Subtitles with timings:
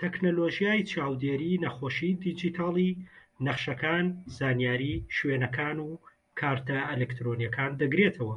[0.00, 2.90] تەکنەلۆژیای چاودێری نەخۆشی دیجیتاڵی،
[3.46, 4.06] نەخشەکان،
[4.36, 5.90] زانیاری شوێنەکان و
[6.38, 8.36] کارتە ئەلیکترۆنیەکان دەگرێتەوە.